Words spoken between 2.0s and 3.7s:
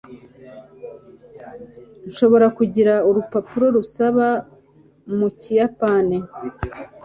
nshobora kugira urupapuro